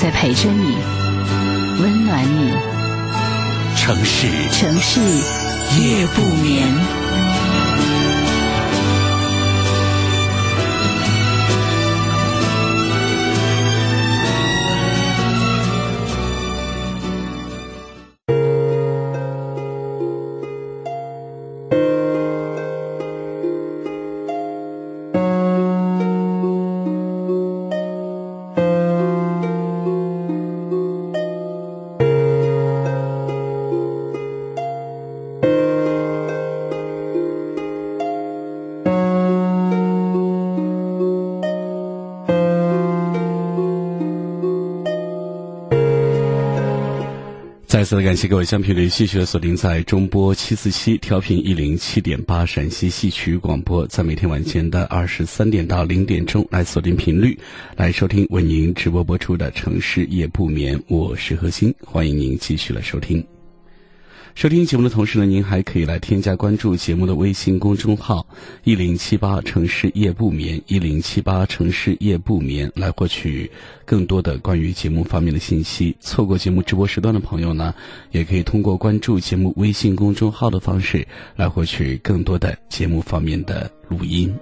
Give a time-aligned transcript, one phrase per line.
[0.00, 0.76] 在陪着你，
[1.80, 2.52] 温暖你。
[3.76, 5.00] 城市，城市
[5.80, 6.68] 夜不眠。
[47.88, 57.38] 再次感谢各位将频率继续的锁定在中波七四七调频一零七点八陕西戏曲广播，在每天晚间的二十三点到零点钟来锁定频率，
[57.76, 63.37] 来收听为您直播播出的城市夜不眠，我是何欣，欢迎您继续来收听。
[64.34, 68.24] 收听节目的同时呢，您还可以来添加关注节目的微信公众号
[68.62, 73.50] “一零七八城市夜不眠”，一零七八城市夜不眠，来获取
[73.84, 75.96] 更多的关于节目方面的信息。
[75.98, 77.74] 错过节目直播时段的朋友呢，
[78.12, 84.32] 也可以通过关注节目微信公众号的方式来获取更多的节目方面的录音。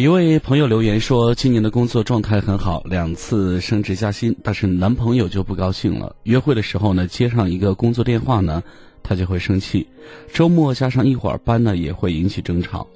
[0.00, 6.14] 有一位朋友留言说，今年的工作状态很好，两次升职加薪，但是男朋友就不高兴了。
[6.22, 8.62] 约会的时候呢，接上一个工作电话呢，
[9.02, 9.84] 他就会生气；
[10.32, 12.86] 周末加上一会儿班呢，也会引起争吵。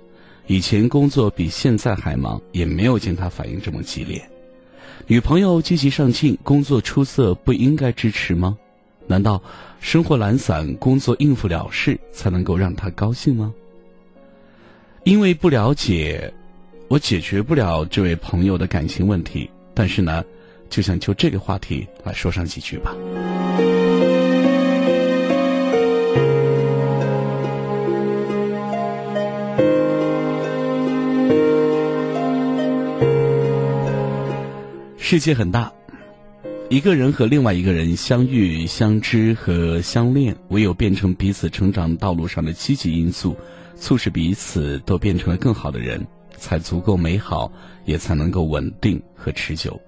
[0.46, 4.22] 以前工作比现在还忙，也没有见他反应这么激烈。
[5.08, 8.56] 女朋友积极上进，工作出色，不应该支持吗？
[9.08, 9.42] 难道
[9.80, 13.52] 生活懒散，工作应付了事，才能够让他高兴吗？
[15.02, 16.32] 因为不了解。
[16.92, 20.22] 我解决不了这位朋友的感情问题，但是呢，
[20.69, 22.94] 就想就这个话题来说上几句吧。
[34.98, 35.72] 世界很大，
[36.69, 43.34] 一个人和另外一个人相遇、相知和相恋，唯有变成彼此成长道路上的积极因素，
[43.76, 46.06] 促使彼此都变成了更好的人。
[46.37, 47.50] 才足够美好，
[47.84, 49.81] 也才能够稳定和持久。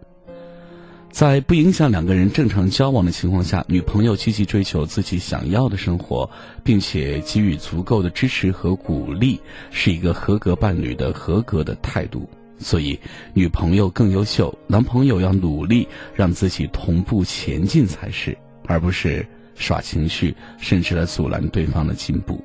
[1.10, 6.28] 在不影响两个人正常交往的情况下，女朋友积极追求自己想要的生活，
[6.64, 9.40] 并且给予足够的支持和鼓励，
[9.70, 12.28] 是一个合格伴侣的合格的态度。
[12.58, 12.98] 所以，
[13.32, 22.42] 女朋友更优秀，男朋友要努力让自己同步前进才是，而不是耍情绪，甚至来阻拦对方的进步。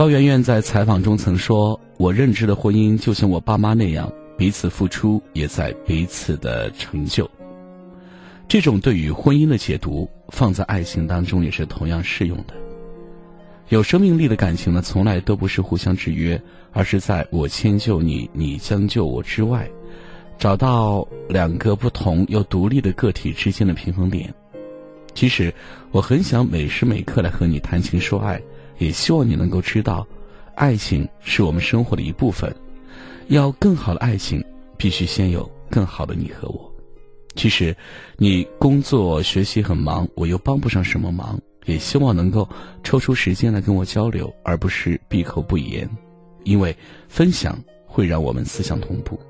[0.00, 7.30] 高圆圆在采访中曾说：“我认知的婚姻就像我爸妈那样，彼此付出，也在彼此的成就。”
[8.48, 12.54] 这种对于婚姻的解读，放在爱情当中也是同样适用的。
[13.68, 16.40] 有生命力的感情呢，从来都不是互相制约，
[16.72, 19.70] 而是在我迁就你，你将就我之外，
[20.38, 24.32] 找到两个不同又独立的个体之间的平衡点。
[25.12, 25.52] 其实，
[25.90, 28.40] 我很想每时每刻来和你谈情说爱。
[28.80, 30.04] 也希望你能够知道，
[30.56, 32.52] 爱情是我们生活的一部分。
[33.28, 34.42] 要更好的爱情，
[34.76, 36.68] 必须先有更好的你和我。
[37.36, 37.76] 其实，
[38.16, 41.38] 你工作学习很忙，我又帮不上什么忙。
[41.66, 42.48] 也希望能够
[42.82, 45.88] 抽出时间来跟我交流，而不是闭口不言。
[46.44, 46.74] 因为
[47.06, 49.20] 分享会让我们思想同步。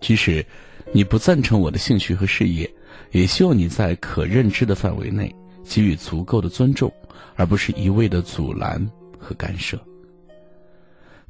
[0.00, 0.44] 即使
[0.92, 2.68] 你不赞成我的兴趣和事业，
[3.12, 5.32] 也希望你在可认知的范围内
[5.62, 6.92] 给予足够的尊重。
[7.40, 8.78] 而不是一味的阻拦
[9.18, 9.80] 和干涉。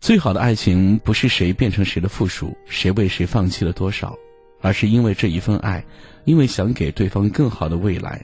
[0.01, 4.19] 最好的爱情不是谁变成谁的附属，谁为谁放弃了多少，
[4.61, 5.85] 而是因为这一份爱，
[6.25, 8.21] 因为想给对方更好的未来，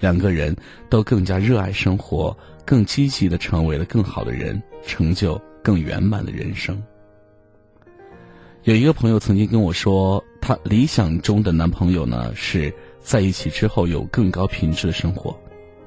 [0.00, 0.54] 两个人
[0.90, 6.78] 都更加热爱生活，更积极的成为了更好的人，成就更圆满的人生。
[8.64, 12.70] 有一个朋友曾经跟我说，她理想中的男朋友呢是
[13.00, 15.34] 在一起之后有更高品质的生活。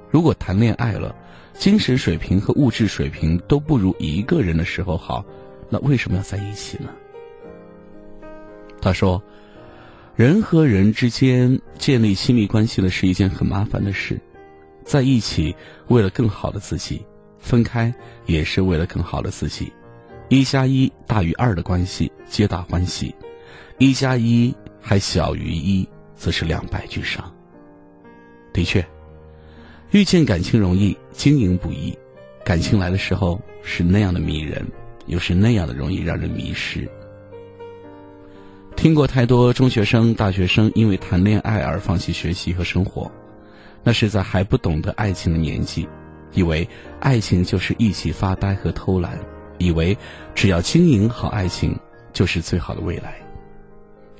[0.09, 1.15] 如果谈恋爱了，
[1.53, 5.23] 精神水平和物质水平都不如一个人的时候好，
[5.69, 6.89] 那为什么要在一起呢？
[8.81, 9.21] 他说
[10.17, 14.19] ：“人和人之间建立亲密关系呢是一件很麻烦的事，
[14.83, 15.55] 在一起
[15.87, 17.05] 为了更好的自己，
[17.39, 17.93] 分开
[18.25, 19.71] 也是为了更好的自己。
[20.27, 23.13] 一加一大于二的关系，皆大欢喜；
[23.77, 27.33] 一加一还小于一，则是两败俱伤。
[28.51, 28.85] 的确。”
[29.93, 31.95] 遇见感情容易，经营不易。
[32.43, 34.65] 感情来的时候是那样的迷人，
[35.05, 36.89] 又是那样的容易让人迷失。
[38.75, 43.09] 听过太多中学生、大学生因为谈恋爱而放弃学习和生活，
[43.83, 45.87] 那是在还不懂得爱情的年纪，
[46.33, 46.67] 以为
[46.99, 49.19] 爱情就是一起发呆和偷懒，
[49.59, 49.95] 以为
[50.33, 51.79] 只要经营好爱情
[52.11, 53.13] 就是最好的未来。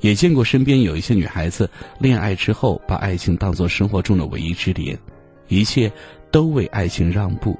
[0.02, 1.68] 也见过身边有一些女孩子
[1.98, 4.96] 恋爱之后，把爱情当作生活中的唯一支点。
[5.48, 5.92] 一切
[6.32, 7.58] 都为爱情让步，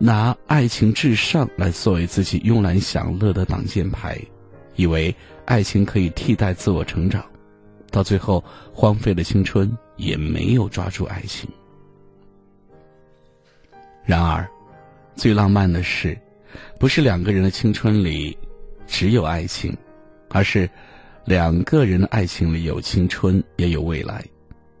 [0.00, 4.18] 拿爱情至上来作为自己慵懒享乐的挡箭牌，
[4.76, 5.14] 以为
[5.44, 7.24] 爱情可以替代自我成长，
[7.90, 8.42] 到最后
[8.72, 11.48] 荒废了青春，也没有抓住爱情。
[14.04, 14.48] 然而，
[15.14, 16.18] 最浪漫的是，
[16.80, 18.36] 不是两个人的青春里
[18.86, 19.76] 只有爱情，
[20.30, 20.68] 而是
[21.24, 24.24] 两个人的爱情里有青春也有未来。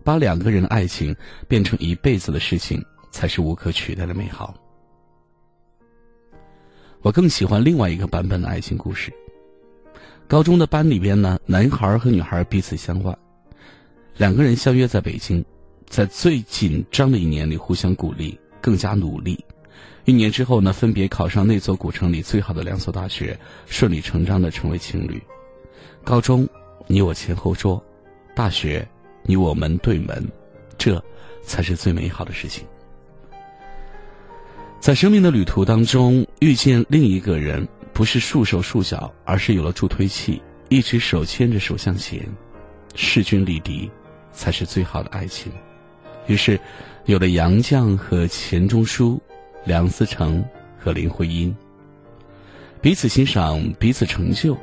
[0.02, 1.14] 把两个人的爱情
[1.48, 4.54] 变成一辈子的事情，才是无可取代的美好。
[7.00, 9.12] 我更喜欢另外一个版本的爱情故事。
[10.28, 13.18] 高中的班里边呢，男孩和女孩彼此相望，
[14.16, 15.44] 两个人相约在北京，
[15.86, 19.44] 在最紧张的一年里互相鼓励，更加努力。
[20.04, 25.22] 一年之后呢，分别考上那座古城里最好的两所大学，顺理成章的成为情侣。
[26.04, 26.48] 高中，
[26.86, 27.82] 你我前后桌；
[28.34, 28.88] 大学。
[29.24, 30.26] 你我门对门，
[30.76, 31.02] 这
[31.44, 32.64] 才是最美好的事情。
[34.80, 42.20] 在生命的旅途当中，遇见另一个人，不是束手束脚，而是有了助推器，一直手牵着手向前，
[42.94, 43.88] 势均力敌，
[44.32, 45.52] 才是最好的爱情。
[46.26, 46.58] 于是，
[47.04, 49.20] 有了杨绛和钱钟书，
[49.64, 50.44] 梁思成
[50.76, 51.54] 和林徽因，
[52.80, 54.58] 彼此欣赏，彼此成就，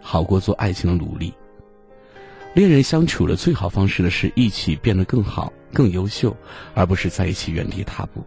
[0.00, 1.32] 好过做爱情的努力。
[2.58, 6.36] 恋人相处的最好方式呢，是一起变得更好、更优秀，
[6.74, 8.20] 而不是在一起原地踏步。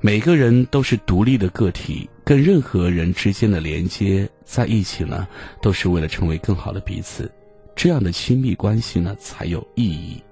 [0.00, 5.28] 每个人都是独立的个体，跟任何人之间的连接在一起呢，
[5.60, 7.30] 都是为了成为更好的彼此。
[7.76, 10.22] 这样的亲密关系呢，才有意义。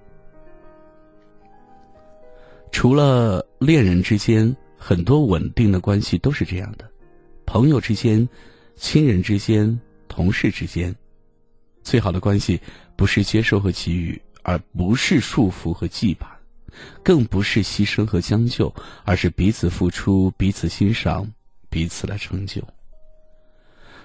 [2.70, 6.90] 除了恋人之间，很多稳定的关系都是这样的：
[7.44, 8.26] 朋友之间、
[8.76, 9.78] 亲人之间、
[10.08, 10.96] 同事之间。
[11.82, 12.60] 最好的关系，
[12.96, 16.26] 不是接受和给予，而不是束缚和羁绊，
[17.02, 18.74] 更不是牺牲和将就，
[19.04, 21.30] 而是彼此付出、彼此欣赏、
[21.68, 22.62] 彼此来成就。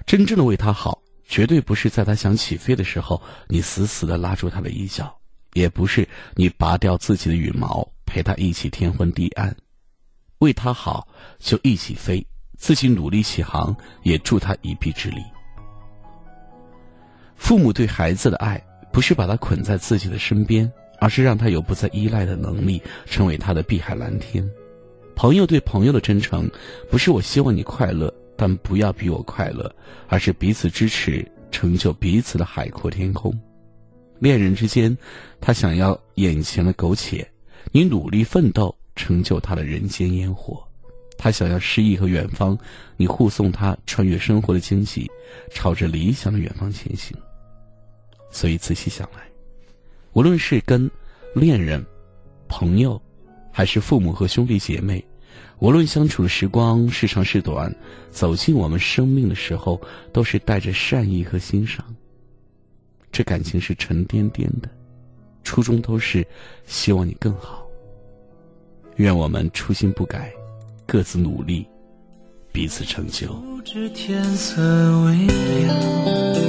[0.06, 5.14] 真正的为他好，绝对不是在他想起飞的时候，你死死的拉住他的衣角，
[5.54, 9.56] 也不是你拔掉自己的羽毛陪他一起天昏地暗。
[10.40, 11.08] 为他好，
[11.40, 12.26] 就一起飞，
[12.58, 15.22] 自己努力起航，也助他一臂之力。
[17.38, 18.62] 父母对孩子的爱，
[18.92, 20.70] 不是把他捆在自己的身边，
[21.00, 24.48] 而是让他有不再依赖的能力，成为他的碧海蓝天。
[25.16, 26.50] 朋友对朋友的真诚，
[26.90, 29.74] 不是我希望你快乐，但不要比我快乐，
[30.08, 33.34] 而是彼此支持，成就彼此的海阔天空。
[34.20, 34.96] 恋人之间，
[35.40, 37.28] 他想要眼前的苟且，
[37.72, 40.62] 你努力奋斗，成就他的人间烟火。
[41.20, 42.56] 他想要诗意和远方，
[42.96, 45.10] 你护送他穿越生活的荆棘，
[45.52, 47.18] 朝着理想的远方前行。
[48.38, 49.28] 所以仔细想来，
[50.14, 50.88] 无论是跟
[51.34, 51.84] 恋人、
[52.48, 53.02] 朋友，
[53.52, 55.04] 还是父母和兄弟姐妹，
[55.58, 57.76] 无论相处的时光是长是短，
[58.12, 59.82] 走进我们生命的时候，
[60.14, 61.84] 都是带着善意和欣赏。
[63.12, 64.70] 这感情是沉甸甸的，
[65.44, 66.24] 初衷都是
[66.68, 67.68] 希望你更好。
[68.98, 70.32] 愿我们初心不改。
[70.86, 71.68] 各自努力，
[72.52, 73.34] 彼此成就。
[73.34, 74.62] 不知天色
[75.06, 76.47] 微凉，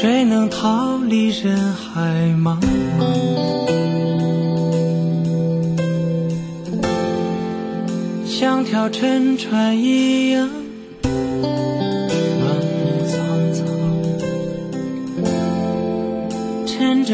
[0.00, 2.00] 谁能逃离人海
[2.40, 2.56] 茫
[2.96, 3.10] 茫？
[8.24, 10.48] 像条沉船一样，
[11.02, 11.10] 满
[12.78, 13.66] 目沧桑，
[16.64, 17.04] 趁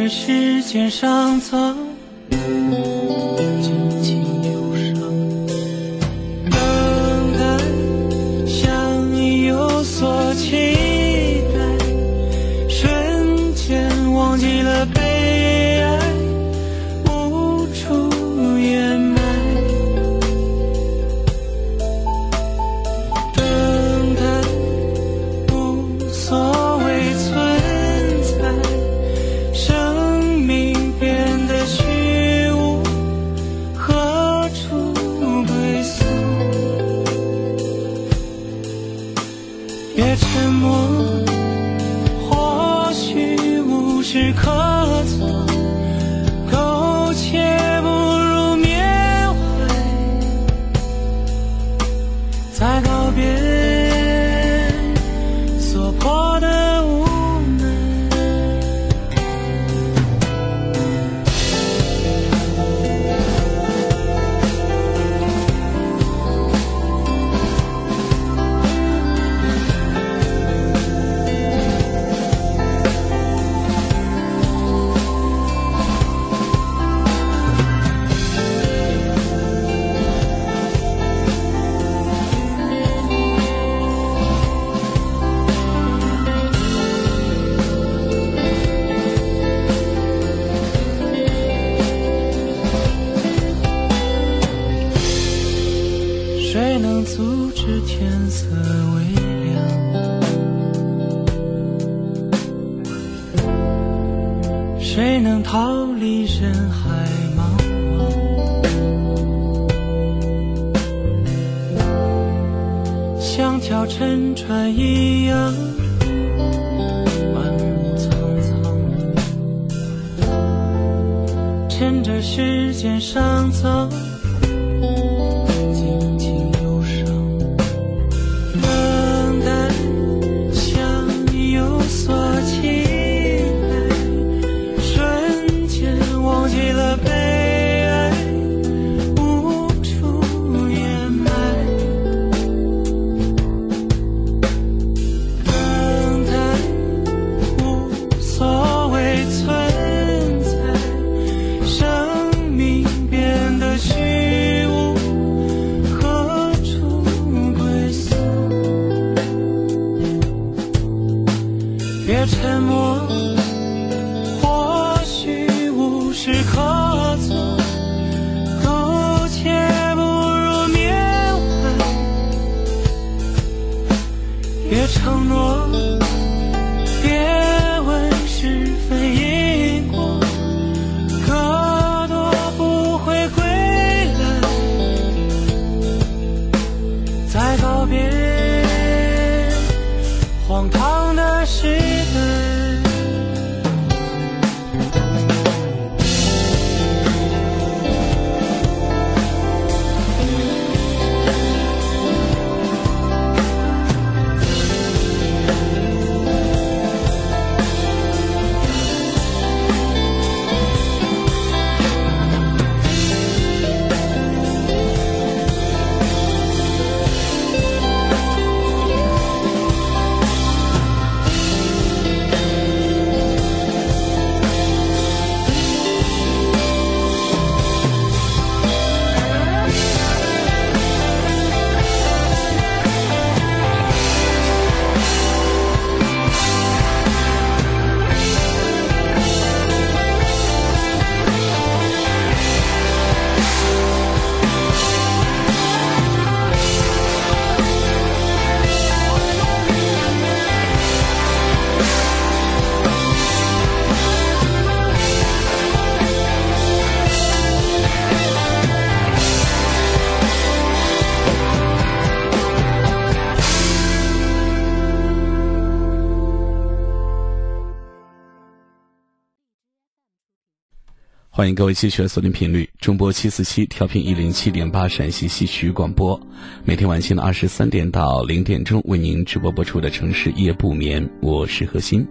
[271.45, 276.19] 欢迎各位继续锁定频率，中波七四七调频一零七点八陕西戏曲广播，
[276.65, 282.03] 每天晚间的二十三点到零点钟为您直播播出的城市夜不眠，我是何鑫。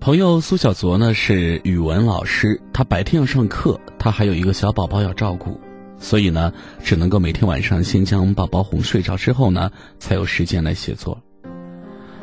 [0.00, 5.58] 朋友苏小卓呢是语文老师，他白天要上课，他还有一个小宝宝要照顾，
[6.00, 6.52] 所以呢
[6.82, 11.16] 只能够每天晚上先将宝宝哄睡着之后呢，才有时间来写作。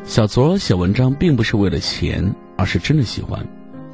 [0.04, 3.46] 小卓写文章并不是为了钱，而是真的喜欢。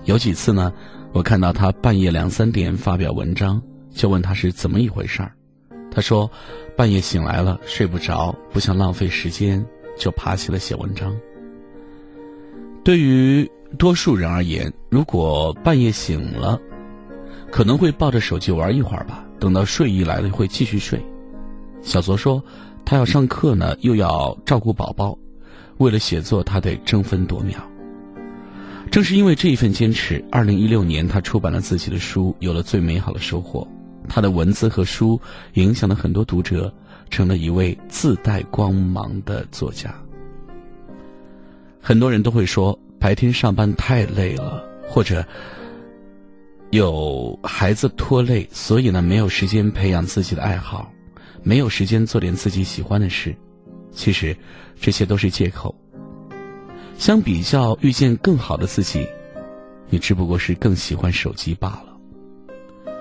[0.06, 0.72] 有几次呢，
[1.12, 3.62] 我看到他半夜两三点发表文章，
[3.92, 5.32] 就问他是怎么一回事儿。
[5.92, 6.30] 他说，
[6.76, 9.64] 半夜醒来了睡不着，不想浪费时间，
[9.98, 11.16] 就爬起来写文章。
[12.84, 16.60] 对于多数人而言，如果半夜醒了，
[17.50, 20.98] 可能会抱着手机玩一会儿吧，等到睡意来了会继续睡。
[21.82, 22.42] 小卓说，
[22.86, 25.18] 他要上课呢，又要照顾宝宝，
[25.80, 27.60] 为了写作，他得争分夺秒。
[28.90, 33.68] 正是因为这一份坚持，二零一六年他出版了自己的书，有了最美好的收获。
[34.08, 35.20] 他的文字和书
[35.56, 36.74] 影响了很多读者，
[37.10, 39.94] 成了一位自带光芒的作家。
[41.82, 45.26] 很多人都会说，白天上班太累了，或者
[46.74, 50.92] 有孩子拖累，所以呢没有时间培养自己的爱好，
[51.44, 53.36] 没有时间做点自己喜欢的事。
[53.92, 54.36] 其实，
[54.82, 55.76] 这些都是借口。
[56.98, 59.08] 相比较遇见更好的自己，
[59.88, 61.96] 你只不过是更喜欢手机罢了。《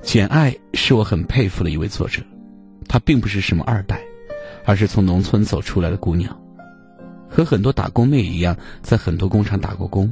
[0.00, 2.22] 简爱》是我很佩服的一位作者，
[2.88, 4.00] 她并不是什么二代，
[4.64, 6.34] 而是从农村走出来的姑娘，
[7.28, 10.10] 和很多打工妹一样，在很多工厂打过工。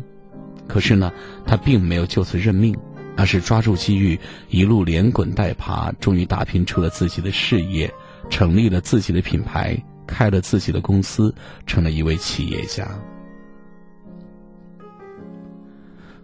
[0.70, 1.10] 可是呢，
[1.44, 2.72] 他并没有就此认命，
[3.16, 4.16] 而是抓住机遇，
[4.50, 7.92] 一路连滚带爬，终于打拼出了自己的事业，
[8.30, 9.76] 成立了自己的品牌。
[10.06, 11.32] 开了自己的公司，
[11.66, 12.84] 成了一位企业家。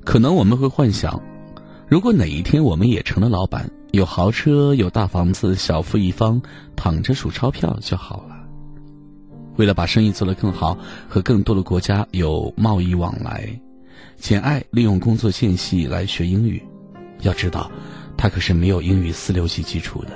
[0.04, 1.20] 可能我们会幻想，
[1.88, 6.40] 如果哪一天我们也成了老板，有豪车、有大房子、小富一方，
[6.74, 8.36] 躺着数钞票就好了。
[9.56, 10.76] 为了把生意做得更好，
[11.08, 13.48] 和更多的国家有贸易往来，
[14.16, 16.62] 简爱利用工作间隙来学英语。
[17.20, 17.70] 要知道，
[18.16, 20.10] 他可是没有英语四六级基础的。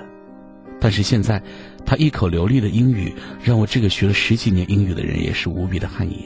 [0.80, 1.42] 但是现在。
[1.82, 6.20] 他一口流利的英语，让我这个学了十几年英语的人也是无比的汗颜。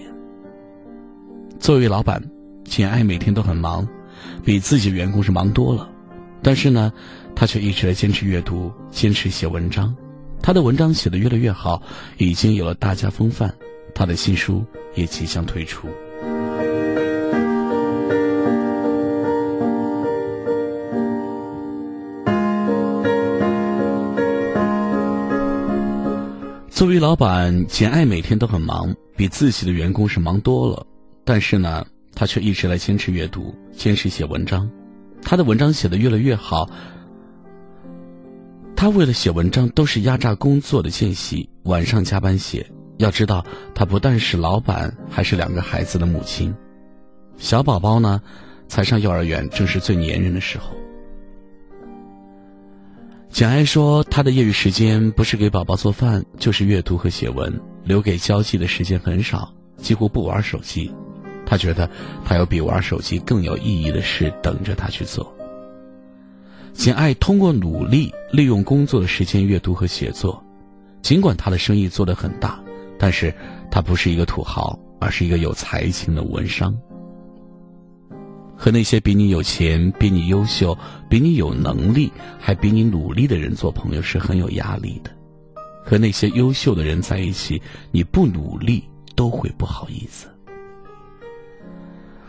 [1.58, 2.23] 作为老板，
[2.64, 3.88] 简爱每天都很忙，
[4.44, 5.88] 比自己的员工是忙多了。
[6.42, 6.92] 但是呢，
[7.35, 9.94] 他却一直在坚持阅读，坚持写文章。
[10.42, 11.81] 他的文章写得越来越好，
[12.18, 13.55] 已经有了大家风范。
[13.94, 14.62] 他的新书
[14.96, 15.88] 也即将推出。
[26.85, 30.87] 作为老板，简爱每天都很忙，比自己的员工是忙多了。
[31.25, 34.70] 但是呢，他却一直来坚持阅读，坚持写文章。
[35.23, 36.68] 他的文章写得越来越好。
[38.77, 42.70] 他为了写文章，都是压榨工作的间隙，晚上加班写。
[42.99, 43.42] 要知道，
[43.75, 46.55] 他不但是老板，还是两个孩子的母亲。
[47.38, 48.20] 小宝宝呢，
[48.68, 50.77] 才上幼儿园，正是最粘人的时候。
[53.35, 60.88] 简爱说：“她的业余时间不是给宝宝做饭，就是阅读和写文，留给交际的时间很少，几乎不玩手机。
[61.44, 61.90] 她觉得，
[62.25, 65.35] 她有比玩手机更有意义的事等着她去做。”
[66.73, 70.40] 简爱通过努力利用工作的时间阅读和写作，
[71.03, 72.62] 尽管她的生意做得很大，
[72.97, 73.35] 但是
[73.68, 76.73] 她不是一个土豪，而是一个有才情的文商。
[78.56, 80.76] 和那些比你有钱、比你优秀、
[81.08, 85.10] 比你有能力、还比你努力的人做朋友是很有压力的。
[85.84, 88.82] 和那些优秀的人在一起，你不努力
[89.14, 90.28] 都会不好意思。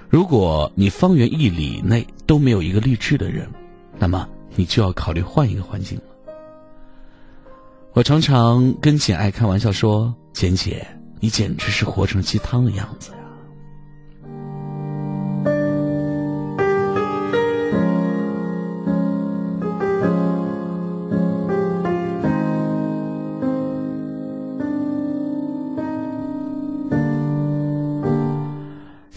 [0.09, 3.49] 如果你方圆一里内都没有一个励志的人，
[3.97, 6.03] 那么你就要考虑换一个环境了。
[7.93, 10.85] 我常常跟简爱开玩笑说：“简姐，
[11.21, 13.17] 你简直是活成鸡汤的样子呀。”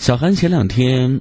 [0.09, 1.21] 小韩前两天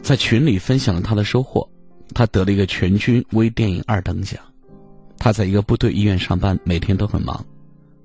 [0.00, 1.68] 在群里分享了他的收获，
[2.14, 4.40] 他得了一个全军微电影二等奖。
[5.18, 7.44] 他在一个部队医院上班，每天都很忙。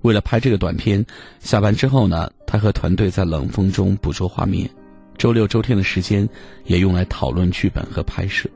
[0.01, 1.05] 为了拍这个短片，
[1.39, 4.69] 下班之后呢，他和团队在冷风中捕捉画面，
[5.17, 6.27] 周六周天的时间
[6.65, 8.49] 也用来讨论剧本和拍摄。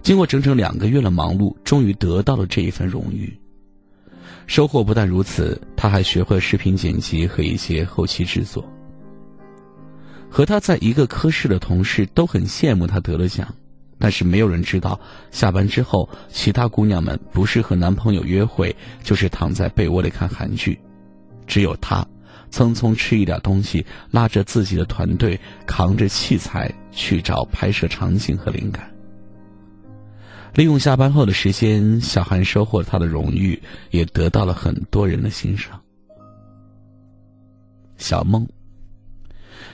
[0.00, 3.36] 经过整整两个月的忙碌，终于得到了这一份荣誉。
[4.46, 8.64] 收获不但如此，他还学会了视频剪辑和一些后期制作。
[10.32, 13.54] 和他在一个科室的同事都很羡慕他得了奖，
[13.98, 14.98] 但是没有人知道，
[15.30, 20.80] 下班之后，其他姑娘们不是和男朋友约会，就是躺在被窝里看韩剧，
[21.46, 22.02] 只有他，
[22.50, 28.90] 匆匆吃一点东西，拉着自己的团队，扛着器材去找拍摄场景和灵感。
[30.54, 35.78] 利用下班后的时间，小韩收获了他的荣誉，也得到了很多人的欣赏。
[37.98, 38.48] 小梦。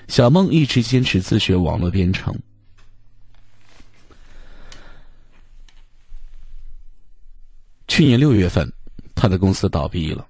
[0.09, 2.35] 小梦一直坚持自学网络编程。
[7.87, 8.73] 去年六月份，
[9.15, 10.27] 他的公司倒闭了。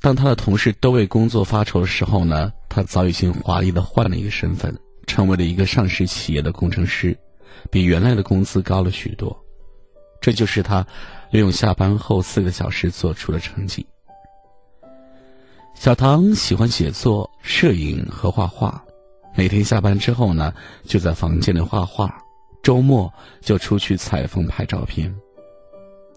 [0.00, 7.16] 当他的同事都为工作发愁的时候呢，他早已经华丽的换了一个身份，成为了一个上市企业的工程师，
[7.70, 9.34] 比原来的工资高了许多。
[10.20, 10.86] 这就是他
[11.30, 13.86] 利用下班后四个小时做出的成绩。
[15.74, 18.82] 小唐喜欢写作、摄影和画画。
[19.36, 22.14] 每天下班之后呢，就在房间里画画，
[22.62, 25.12] 周末就出去采风拍照片。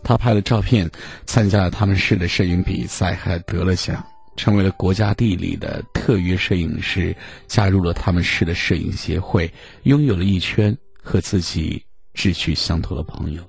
[0.03, 0.89] 他拍了照片，
[1.25, 4.06] 参加了他们市的摄影比赛，还得了奖，
[4.38, 7.13] 成为了国家地理的特约摄影师，
[7.47, 9.51] 加入了他们市的摄影协会，
[9.84, 13.43] 拥有了一圈和自己志趣相投的朋友。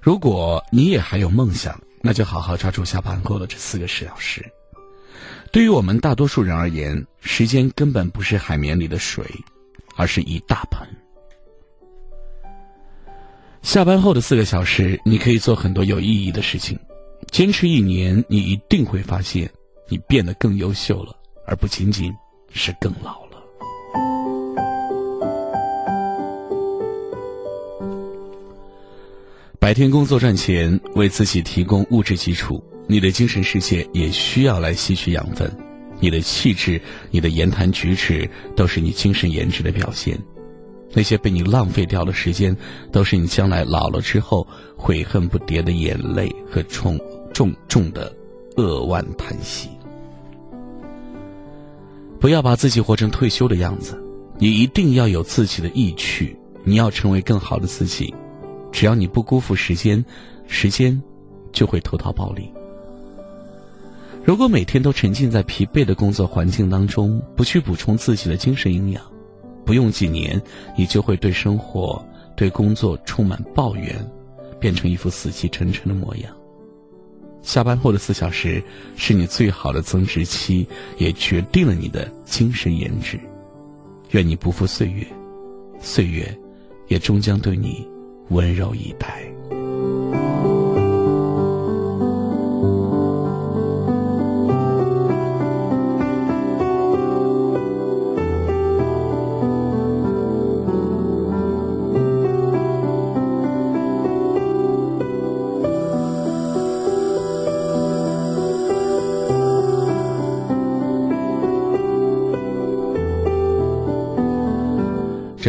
[0.00, 4.44] 如果你也还有梦想，那就好好抓住下班后的这四个小时。
[5.50, 9.24] 对于我们大多数人而言，时间根本不是海绵里的水，
[9.96, 10.86] 而是一大盆。
[13.62, 16.78] 下班后的四个小时，你可以做很多有意义的事情。
[17.30, 19.50] 坚持一年，你一定会发现，
[19.88, 22.14] 你变得更优秀了，而不仅仅
[22.52, 23.28] 是更老了。
[29.58, 35.48] 白天工作赚钱，为自己提供物质基础，你的精神世界也需要来吸取养分。
[36.00, 40.18] 你的气质、你的言谈举止，都是你精神颜值的表现。
[40.94, 42.56] 那些被你浪费掉的时间，
[42.90, 46.98] 都是你将来老了之后悔恨不迭的眼泪和重
[47.34, 48.10] 重重的
[48.56, 49.68] 扼腕叹息。
[52.18, 54.02] 不要把自己活成退休的样子，
[54.38, 58.14] 你一定要有自己的意趣，你要成为更好的自己。
[58.72, 60.02] 只要你不辜负时间，
[60.46, 61.00] 时间
[61.52, 62.50] 就会投桃报李。
[64.28, 69.02] 如果每天都沉浸在疲惫的工作环境当中，不去补充自己的精神营养，
[69.64, 70.38] 不用几年，
[70.76, 73.96] 你就会对生活、对工作充满抱怨，
[74.60, 76.30] 变成一副死气沉沉的模样。
[77.40, 78.62] 下班后的四小时
[78.96, 83.18] 是你最好的增值期，也决定了你的精神颜值。
[84.10, 85.06] 愿你不负岁月，
[85.80, 86.38] 岁月
[86.88, 87.82] 也终将对你
[88.28, 89.22] 温柔以待。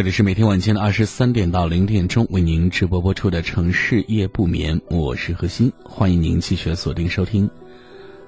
[0.00, 7.50] 这里是每天晚间的二十三点到零点钟为您直播播出的城市夜不眠，我是何欣，欢迎您继续锁定收听。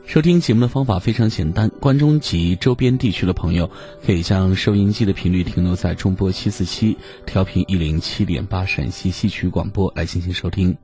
[0.05, 3.71] 收听节目的方法非常简单，关中及周边地区的朋友
[4.05, 10.77] 可以将收音机的频率停留在中波七四七，调频一零七点八陕西戏曲广播来进行收听。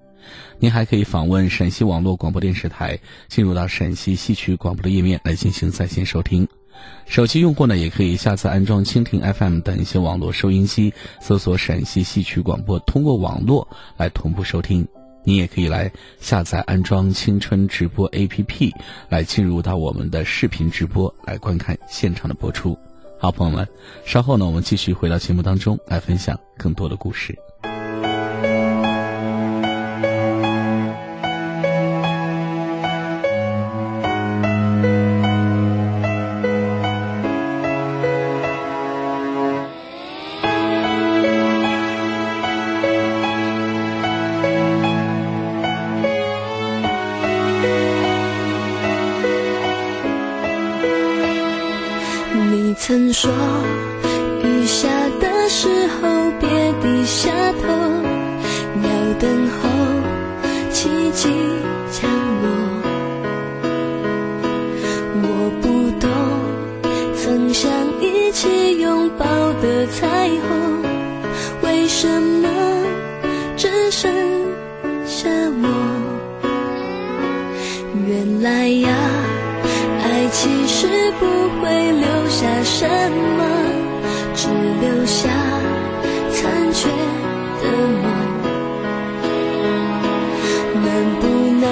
[0.59, 2.99] 您还可以访问陕西网络广播电视台，
[3.29, 6.49] 进入到陕西戏曲广播的页面来进行在线收听。
[7.07, 14.87] 手机用户呢，也可以下载安装蜻蜓 FM 等一些网络收音机，搜索陕西戏曲广播，通过网络来同步收听。
[15.25, 18.73] 你也可以来下载安装青春直播 APP，
[19.09, 22.79] 来进入到我们的视频直播，来观看现场的播出。
[23.19, 23.67] 好，朋友们，
[24.07, 27.37] 稍后呢，我们继续回到节目当中来分享更多的故事。
[53.13, 53.31] 说，
[54.43, 54.89] 雨下
[55.21, 56.09] 的时候
[56.41, 56.49] 别
[56.83, 57.69] 低下头，
[58.83, 59.69] 要等候
[60.71, 61.29] 奇迹
[61.91, 62.11] 降
[62.43, 62.47] 落。
[65.23, 66.09] 我不懂，
[67.17, 69.25] 曾想一起拥抱
[69.63, 70.83] 的彩虹，
[71.63, 72.49] 为什么
[73.57, 74.13] 只剩
[75.07, 75.29] 下
[75.63, 75.67] 我？
[78.07, 78.89] 原来呀。
[80.01, 81.27] 爱其实不
[81.61, 81.88] 会
[82.39, 82.87] 下什
[83.37, 83.41] 么，
[84.33, 84.47] 只
[84.81, 85.29] 留下
[86.31, 86.89] 残缺
[87.61, 87.65] 的
[88.01, 88.05] 梦。
[90.85, 90.87] 能
[91.19, 91.27] 不
[91.59, 91.65] 能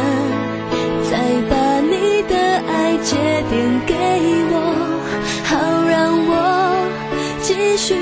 [1.08, 1.12] 再
[1.48, 2.34] 把你的
[2.66, 3.14] 爱借
[3.48, 3.54] 点
[3.86, 3.94] 给
[4.50, 4.54] 我，
[5.44, 5.50] 好
[5.88, 5.94] 让
[6.26, 6.32] 我
[7.42, 7.94] 继续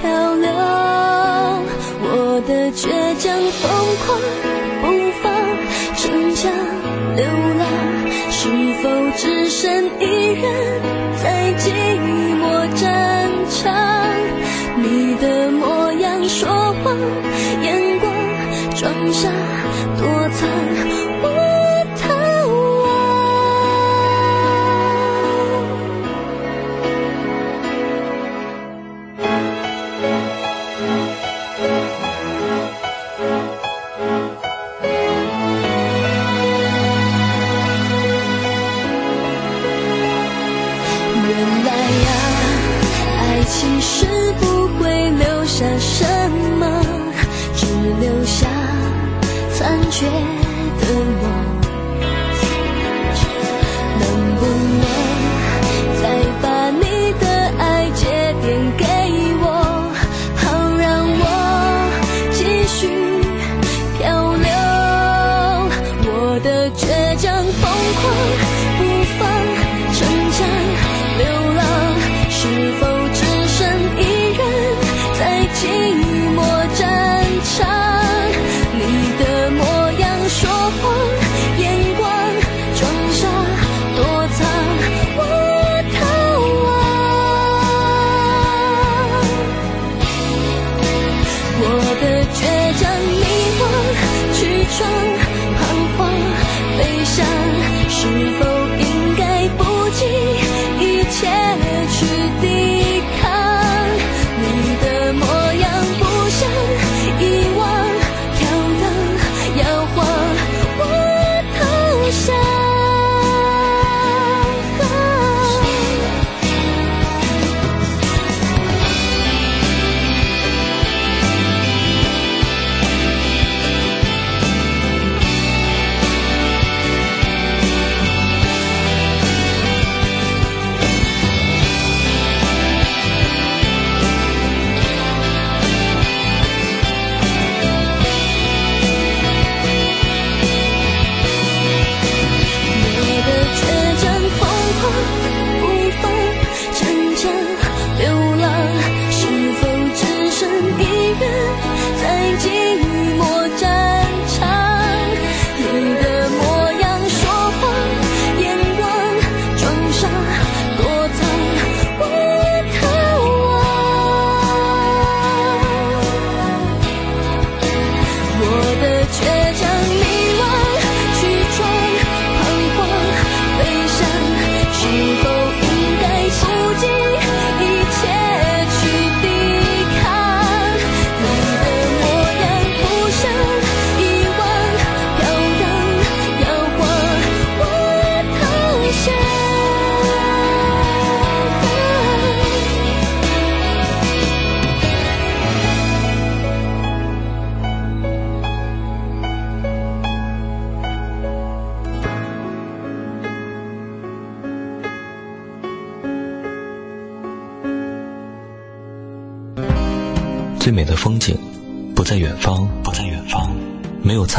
[0.00, 0.46] 漂流？
[2.04, 2.06] 我
[2.46, 2.86] 的倔
[3.18, 3.26] 强
[3.58, 3.66] 疯
[4.06, 4.06] 狂
[4.80, 4.84] 不
[5.20, 5.26] 放，
[5.96, 6.40] 逞强
[7.16, 7.20] 流
[7.58, 7.66] 浪。
[8.30, 8.46] 是
[8.80, 9.66] 否只剩
[9.98, 10.04] 一
[10.40, 10.46] 人
[15.20, 15.57] 的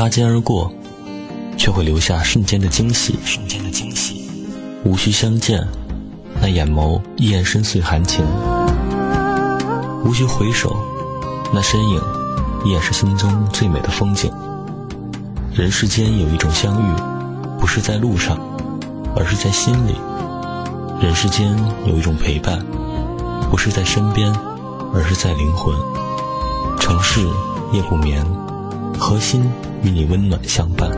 [0.10, 0.74] 擦肩而过，
[1.56, 4.28] 却会留下瞬间的惊喜，瞬间的惊喜。
[4.84, 5.63] 无需相见，
[6.41, 8.26] 那眼眸依然深邃含情；
[10.04, 10.76] 无需回首，
[11.54, 12.02] 那身影
[12.65, 14.32] 依然是心中最美的风景。
[15.54, 16.95] 人世间有一种相遇，
[17.60, 18.36] 不是在路上，
[19.15, 19.93] 而是在心里；
[21.00, 22.65] 人世间有一种陪伴，
[23.52, 24.34] 不是在身边，
[24.91, 25.72] 而是在灵魂。
[26.80, 27.22] 城市
[27.74, 28.26] 夜不眠，
[28.98, 29.48] 核心
[29.84, 30.89] 与你温暖相伴。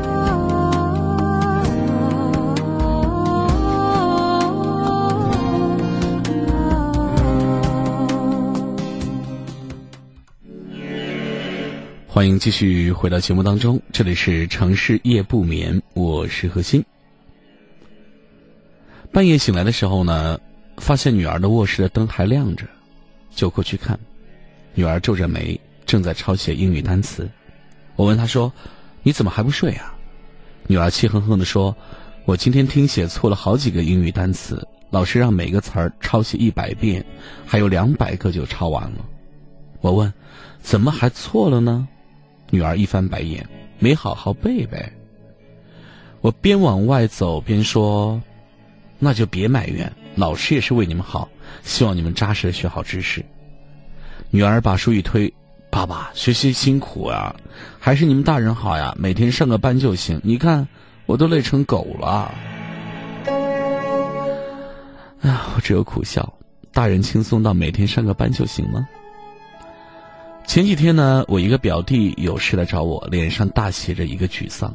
[12.07, 16.83] 欢迎继续回到节目当中，这里是城市夜不眠，我是何欣。
[19.11, 20.39] 半夜醒来的时候呢，
[20.77, 22.65] 发现女儿的卧室的灯还亮着，
[23.33, 23.99] 就过去看，
[24.73, 27.29] 女儿皱着眉，正在抄写英语单词。
[28.01, 28.51] 我问她说
[29.03, 29.93] ：“你怎么还不睡啊？”
[30.65, 31.75] 女儿气哼哼地说
[32.25, 37.05] ：“我今天听写错了好几个英语单词，老师让每个词儿抄写一百遍，
[37.45, 39.05] 还有两百个就抄完了。”
[39.81, 40.11] 我问
[40.63, 41.87] ：“怎么还错了呢？”
[42.49, 44.91] 女儿一翻白眼，没好好背呗。
[46.21, 48.19] 我边往外走边说
[48.97, 51.29] ：“那就别埋怨，老师也是为你们好，
[51.61, 53.23] 希望你们扎实的学好知识。”
[54.31, 55.31] 女儿把书一推
[55.71, 57.33] ：“爸爸，学习辛苦啊，
[57.79, 60.19] 还是你们大人好呀，每天上个班就行。
[60.21, 60.67] 你看，
[61.05, 62.29] 我都累成狗了。”
[65.21, 66.33] 哎呀，我只有苦笑。
[66.73, 68.85] 大人轻松到每天上个班就行吗？
[70.45, 74.73] 前几天呢，我一个表弟有事来找我，脸上大写着一个沮丧。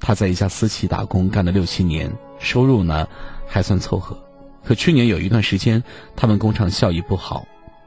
[0.00, 3.06] 他在一家私企打工干了六七年，收入呢
[3.46, 4.18] 还算凑合。
[4.64, 5.80] 可去年有一段时间，
[6.16, 7.44] 他们工厂效益不好，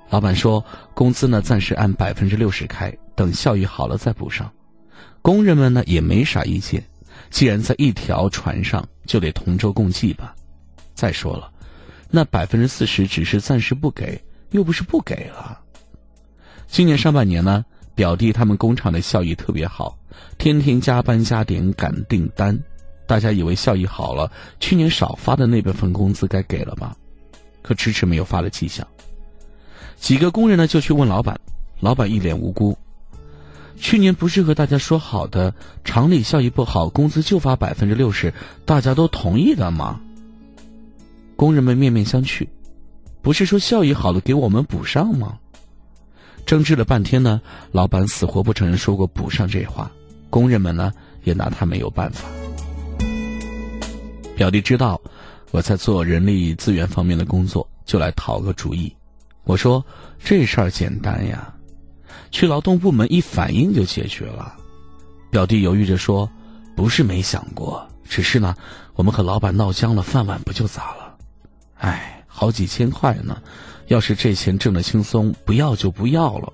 [0.09, 0.63] 老板说
[0.93, 4.51] 工资呢暂时按百分之六十开，等效益好了再补上。
[5.21, 6.83] 工人们呢也没啥意见，
[7.31, 10.35] 既然在一条船上，就得同舟共济吧。
[10.93, 11.51] 再说了，
[12.09, 15.59] 那百分之四十只是暂时不给，又不是不给了。
[16.67, 17.65] 今年上半年呢，
[17.95, 19.97] 表弟他们工厂的效益特别好，
[20.37, 22.57] 天天加班加点赶订单。
[23.07, 26.95] 大家以为效益好了，去年少发的那部分工资该给了吧？
[27.61, 28.87] 可迟迟没有发的迹象。
[29.97, 31.39] 几个工人呢就去问老板，
[31.79, 32.77] 老板一脸无辜。
[33.77, 35.53] 去年不是和大家说好的，
[35.83, 38.33] 厂里效益不好，工资就发百分之六十，
[38.65, 39.99] 大家都同意的吗？
[41.35, 42.47] 工人们面面相觑，
[43.21, 45.37] 不是说效益好了给我们补上吗？
[46.45, 49.91] 争执了半天呢，老板死活不承认说过补上这话，
[50.29, 52.29] 工人们呢也拿他没有办法。
[54.37, 55.01] 表弟知道
[55.51, 58.95] 我在做人力资源方面的工作，就来讨个主意。
[59.45, 59.85] 我说
[60.23, 61.53] 这事儿简单呀，
[62.31, 64.55] 去劳动部门一反映就解决了。
[65.29, 66.29] 表弟犹豫着说
[66.75, 68.55] ：“不是没想过，只是呢，
[68.95, 71.15] 我们和老板闹僵了，饭碗不就砸了？
[71.77, 73.41] 哎，好几千块呢，
[73.87, 76.51] 要是这钱挣得轻松，不要就不要了。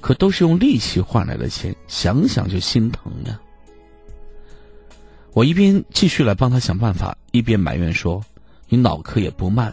[0.00, 3.38] 可都是用力气换来的钱，想想就心疼呀。”
[5.32, 8.24] 我一边继续来帮他想办法，一边埋怨说
[8.68, 9.72] ：“你脑壳也不慢，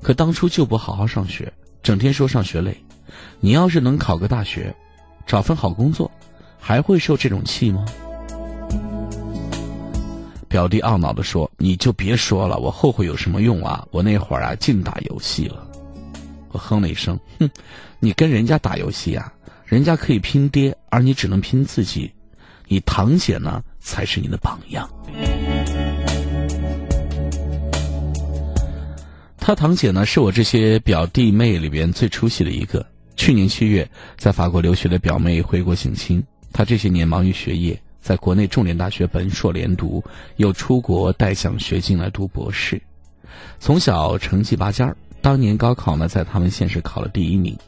[0.00, 2.76] 可当初就不好好上学，整天说上学累。
[3.40, 4.74] 你要是能考个大学，
[5.26, 6.10] 找份好工作，
[6.58, 7.84] 还会受这种气吗？”
[10.48, 13.86] 表弟懊恼的说：“你就别说了，我后悔有什么用啊？
[13.90, 15.66] 我那会儿啊净打游戏了。”
[16.52, 17.50] 我哼了一声：“哼，
[17.98, 19.32] 你跟人家打游戏啊？
[19.64, 22.12] 人家可以拼爹，而你只能拼自己。
[22.68, 24.88] 你堂姐呢？”才是你的榜样。
[29.44, 32.86] 他堂姐呢，是我这些表弟妹里边最出息的一个。
[33.16, 40.00] 去年七月，在法国留学的表妹回国省亲，她这些年忙于学业，在国内重点大学本硕连读，
[40.36, 42.80] 又出国带奖学金来读博士。
[43.58, 47.58] 从小成绩拔尖儿，当年高考呢，在他们县市考了第一名。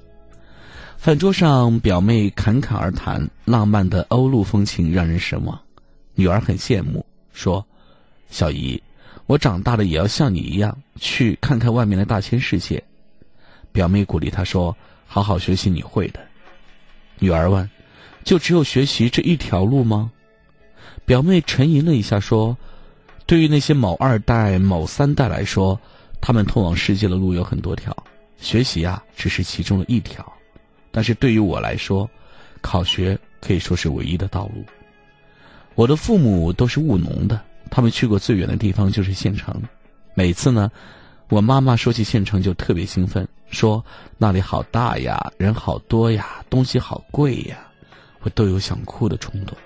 [0.97, 5.61] 饭桌上，表妹侃侃而谈，浪漫的欧陆风情让人神往。
[6.15, 7.67] 女儿很羡慕，说
[8.31, 8.81] ：“小姨，
[9.27, 12.83] 我长大了也要像你一样去看看外面的大千世界。”
[13.73, 16.21] 表妹鼓励他说：“好好学习，你会的。”
[17.19, 17.69] 女儿问
[18.23, 20.11] ：“就只有学习这一条路吗？”
[21.05, 22.57] 表妹沉吟了一下说
[23.27, 25.79] ：“对于那些某二代、某三代来说，
[26.21, 27.95] 他们通往世界的路有很多条，
[28.39, 30.25] 学习啊只是其中的一条。
[30.91, 32.09] 但是对于我来说，
[32.61, 34.65] 考学可以说是唯一的道路。”
[35.75, 37.43] 我的父母都是务农的，
[37.75, 39.61] 他们去过最远的地方就是县城。
[40.15, 40.71] 每次呢，
[41.29, 43.85] 我妈妈说起县城就特别兴奋，说
[44.17, 47.59] 那里好大呀，人好多呀，东西好贵呀，
[48.21, 49.59] 我都有想哭的冲动。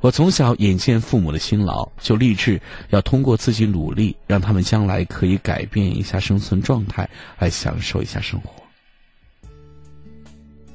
[0.00, 8.62] 我从小眼见父母的辛劳，就立志要通过自己努力，让他们将来可以改变一下生存状态，来享受一下生活。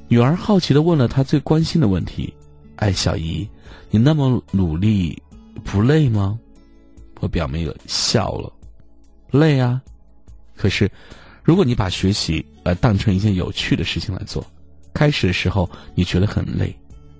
[0.08, 2.34] 女儿好奇的问了她最关心的问题
[2.74, 3.48] ：“哎，小姨。”
[3.92, 5.20] 你那么努力，
[5.64, 6.38] 不累吗？
[7.20, 8.52] 我表妹笑了，
[9.30, 9.80] 累啊。
[10.56, 10.90] 可是，
[11.42, 14.44] 如果你把学习呃当成一件有趣的事情来做，
[14.94, 16.74] 开始的时候你觉得很累，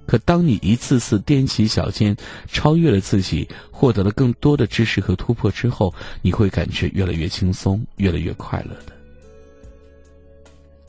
[0.06, 2.16] 可当你一次次踮起脚尖，
[2.48, 8.92] 超越了自己，获得了更多的知识和突破之后，你会感觉越来越轻松，越来越快乐的。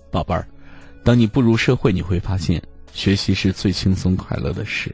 [0.10, 0.48] 宝贝儿，
[1.04, 2.62] 当你步入社会，你会发现
[2.94, 4.94] 学习是最轻松快乐的事。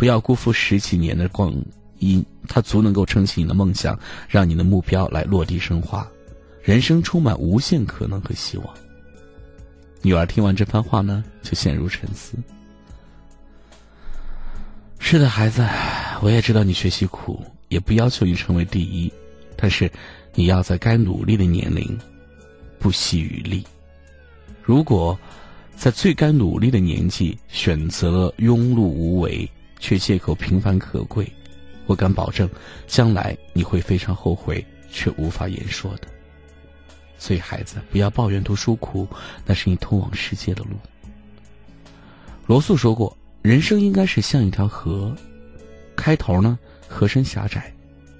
[0.00, 1.54] 不要辜负十几年的光
[1.98, 4.00] 阴，它足能够撑起你的梦想，
[4.30, 6.08] 让你的目标来落地生花。
[6.62, 8.66] 人生充满无限可能和希望。
[10.00, 12.32] 女儿听完这番话呢，就陷入沉思。
[14.98, 15.68] 是的，孩子，
[16.22, 19.12] 我也知道你学习苦，也不要求你成为第一，
[19.54, 19.92] 但是
[20.32, 21.98] 你要在该努力的年龄
[22.78, 23.62] 不惜余力。
[24.62, 25.18] 如果
[25.76, 29.46] 在最该努力的年纪选择了庸碌无为，
[29.80, 31.26] 却借口平凡可贵，
[31.86, 32.48] 我敢保证，
[32.86, 36.06] 将来你会非常后悔，却无法言说的。
[37.18, 39.08] 所以，孩子不要抱怨读书苦，
[39.44, 40.70] 那是你通往世界的路。
[42.46, 45.14] 罗素说过，人生应该是像一条河，
[45.96, 46.58] 开头呢，
[46.88, 47.72] 河身狭窄，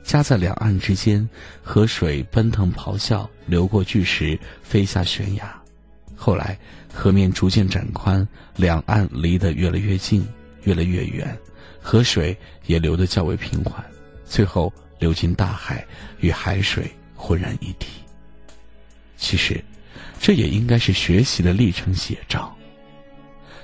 [0.03, 1.27] 夹在两岸之间，
[1.63, 5.63] 河水奔腾咆哮，流过巨石，飞下悬崖。
[6.15, 6.59] 后来，
[6.93, 10.23] 河面逐渐展宽，两岸离得越来越近，
[10.65, 11.37] 越来越远。
[11.81, 13.85] 河水也流得较为平缓，
[14.25, 15.85] 最后流进大海，
[16.21, 18.03] 与海水浑然一体。
[19.17, 19.63] 其实，
[20.19, 22.55] 这也应该是学习的历程写照。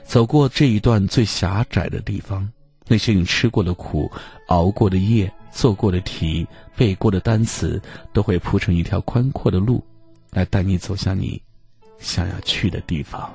[0.04, 2.48] 走过这一段最狭窄的地方，
[2.86, 4.10] 那些你吃过的苦、
[4.48, 6.46] 熬过的夜、做过的题、
[6.76, 7.80] 背过的单词，
[8.12, 9.84] 都会铺成一条宽阔的路，
[10.30, 11.42] 来带你走向你
[11.98, 13.34] 想要去的地方。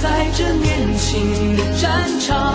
[0.00, 2.54] 在这年轻的战场，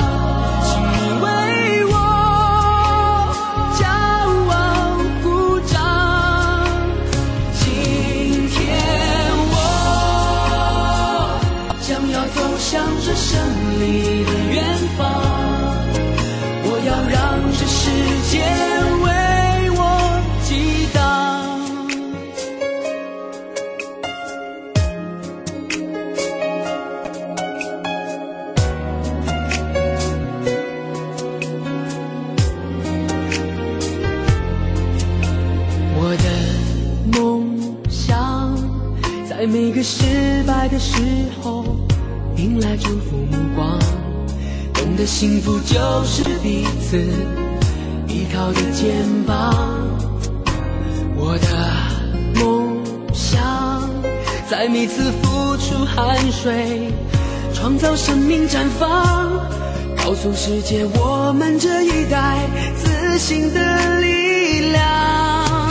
[60.45, 62.37] 世界我们这一代
[62.75, 65.69] 自信的力量。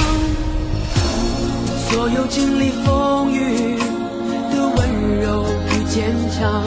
[1.90, 3.76] 所有经历风雨
[4.50, 6.64] 的温柔与坚强，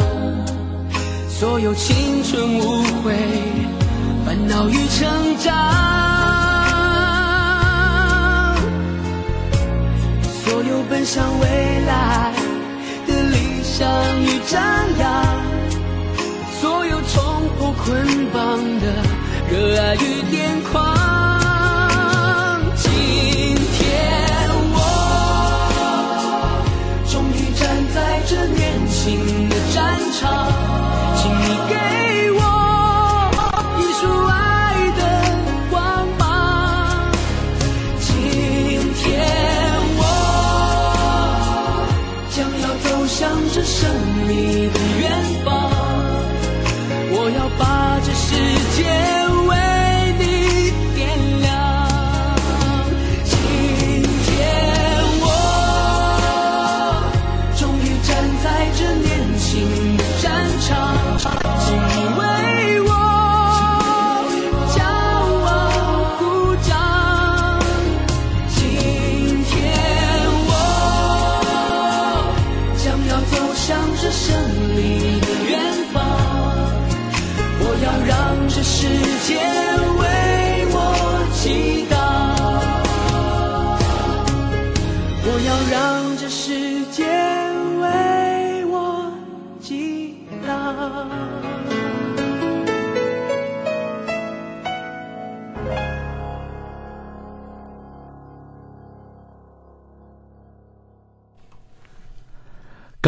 [1.28, 3.16] 所有青春无悔、
[4.24, 5.52] 烦恼与成长，
[10.46, 11.48] 所有奔向未
[11.88, 12.32] 来
[13.08, 13.90] 的理想
[14.22, 14.62] 与张
[15.00, 15.25] 扬，
[17.56, 18.94] 有冲破捆绑的
[19.50, 20.95] 热爱与癫狂。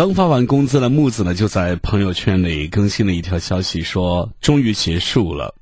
[0.08, 5.54] 刚发完工资的木子呢，就在朋友圈里更新了一条消息，说终于结束了，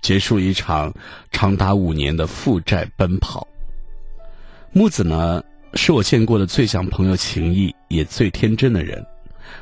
[0.00, 0.90] 结束一场
[1.30, 3.46] 长达五年的负债奔跑。
[4.72, 9.04] 木子呢，是我见过的最讲朋友情谊也最天真的人。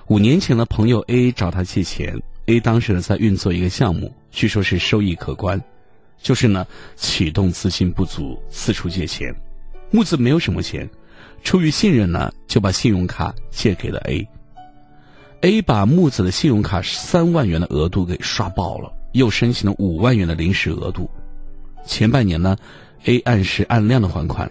[0.06, 2.16] 五年前的朋友 A 找他借钱
[2.46, 5.60] ，A 当时呢在运作一个项目，据说是收益可观，
[6.22, 6.64] 就是呢
[6.94, 9.34] 启动资金不足，四处借钱。
[9.90, 10.88] 木子没有什么钱，
[11.42, 14.28] 出于信任呢，就把信用卡借给了 A。
[15.42, 21.10] A 把木子的信用卡三万元的额度给刷爆了，又申请了五万元的临时额度。
[21.86, 22.56] 前半年呢
[23.04, 24.50] ，A 按时按量的还款。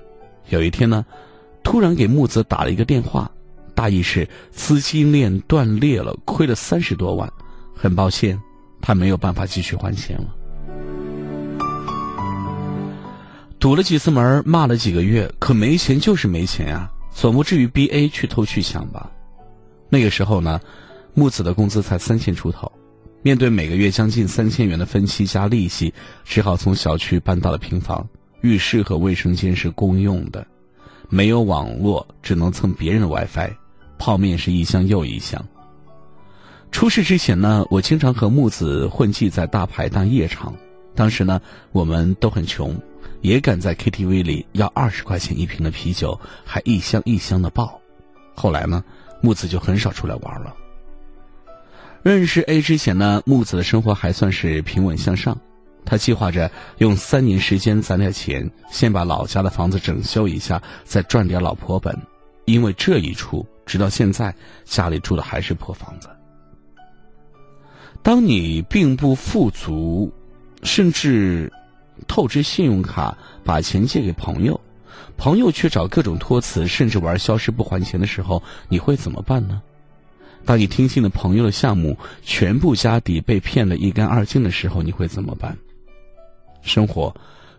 [0.50, 1.06] 有一天呢，
[1.64, 3.30] 突然给木子打了一个电话，
[3.76, 7.32] 大意是资金链断裂了，亏了三十多万，
[7.76, 8.38] 很抱歉，
[8.82, 10.36] 他没有办法继续还钱了。
[13.60, 19.12] 堵了几次门，骂了几个月，可没钱就是没钱呀，总不至于 B A 去偷去抢吧？
[19.90, 20.62] 那个时候呢，
[21.14, 22.72] 木子的工资才三千出头，
[23.22, 25.94] 面对每个月将近三千元的分期加利息，
[26.24, 28.08] 只好从小区搬到了平房。
[28.40, 30.48] 浴室和卫生间是公用的，
[31.10, 33.52] 没有网络，只能蹭别人的 WiFi，
[33.98, 35.46] 泡面是一箱又一箱。
[36.72, 40.56] 出事之前呢，我经常和木子混迹在大排档夜场，
[40.96, 41.42] 当时呢，
[41.74, 42.74] 我们都很穷，
[43.22, 47.80] 也敢在 KTV 里要二十块钱一瓶的啤酒，还一箱一箱的爆。
[48.36, 48.84] 后来呢？
[49.22, 50.56] 木子就很少出来玩了。
[52.02, 55.38] 认识 A 之前呢，木子的生活还算是平稳向上。
[55.86, 61.94] 他计划着用三年时间攒点钱，先把老家的房子整修一下，再赚点老婆本。
[62.46, 66.08] 因为这一出，直到现在家里住的还是破房子。
[68.02, 70.10] 当你并不富足，
[70.64, 71.52] 甚至
[72.08, 74.60] 透支信用卡把钱借给朋友。
[75.18, 79.62] 朋友却找各种托词，甚至玩消失不还钱的时候，你会怎么办呢？
[80.46, 85.58] 当你听信了朋友的项目，全部家底被骗得一干二净的时候，你会怎么办？
[86.62, 87.14] 生活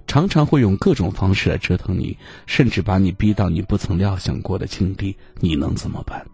[0.07, 2.17] 常常会用各种方式来折腾你，
[2.47, 6.27] 甚至把你逼到你不曾料想过的境地，你能怎么办？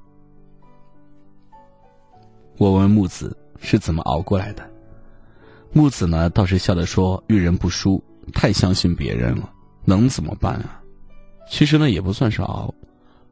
[2.57, 4.69] 我问木子是怎么熬过来的，
[5.77, 8.03] 木子呢倒是笑着说：“遇人不淑，
[8.33, 9.53] 太相信别人了，
[9.85, 10.81] 能怎么办啊？”
[11.51, 12.75] 其实呢，也不算是熬，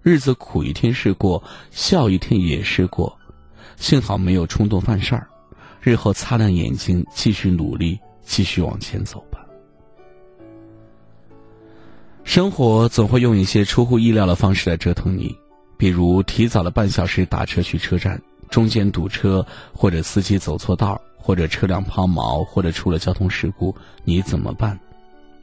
[0.02, 3.18] 日子苦一天是过，笑一天也是过，
[3.76, 5.26] 幸好没有冲动犯事儿，
[5.80, 9.40] 日后擦亮眼睛，继续努力，继续往前走吧。
[12.24, 15.34] 生活总会用一些出乎意料的方式来折腾你，
[15.78, 18.20] 比如提早了半小时打车去车站，
[18.54, 23.74] 中间堵车，或者司机走错道，或者车辆抛锚，或者出了交通事故，
[24.04, 24.78] 你怎么办？